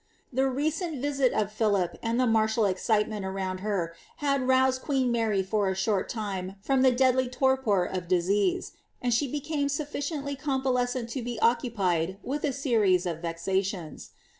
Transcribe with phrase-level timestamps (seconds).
[0.33, 5.43] The recent visit of Philip, end the meitiBl ezdtement ironnd her, had loneed qoeeo Mery
[5.43, 11.07] for a short time from the deadly toqwr of diaeesei and she became snffieiently convalescent
[11.11, 14.09] to be oeenpied with a serin of vexations.